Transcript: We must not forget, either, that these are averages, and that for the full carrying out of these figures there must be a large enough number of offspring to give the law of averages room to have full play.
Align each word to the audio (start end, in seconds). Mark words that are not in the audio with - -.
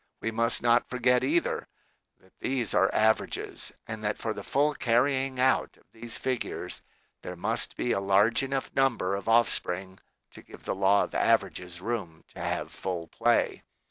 We 0.19 0.31
must 0.31 0.63
not 0.63 0.89
forget, 0.89 1.23
either, 1.23 1.67
that 2.19 2.33
these 2.39 2.73
are 2.73 2.91
averages, 2.91 3.71
and 3.87 4.03
that 4.03 4.17
for 4.17 4.33
the 4.33 4.41
full 4.41 4.73
carrying 4.73 5.39
out 5.39 5.77
of 5.77 5.83
these 5.91 6.17
figures 6.17 6.81
there 7.21 7.35
must 7.35 7.75
be 7.77 7.91
a 7.91 7.99
large 7.99 8.41
enough 8.41 8.71
number 8.73 9.15
of 9.15 9.29
offspring 9.29 9.99
to 10.31 10.41
give 10.41 10.65
the 10.65 10.73
law 10.73 11.03
of 11.03 11.13
averages 11.13 11.81
room 11.81 12.23
to 12.29 12.39
have 12.41 12.71
full 12.71 13.09
play. 13.09 13.61